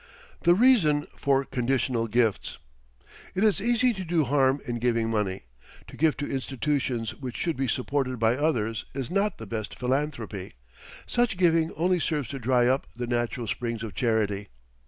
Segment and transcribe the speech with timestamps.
[0.41, 2.57] THE REASON FOR CONDITIONAL GIFTS
[3.35, 5.43] It is easy to do harm in giving money.
[5.89, 10.53] To give to institutions which should be supported by others is not the best philanthropy.
[11.05, 14.47] Such giving only serves to dry up the natural springs of charity.